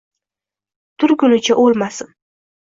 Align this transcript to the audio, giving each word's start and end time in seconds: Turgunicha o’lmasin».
Turgunicha 1.03 1.59
o’lmasin». 1.65 2.11